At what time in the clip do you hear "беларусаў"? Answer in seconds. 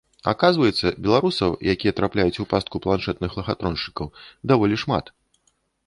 1.07-1.51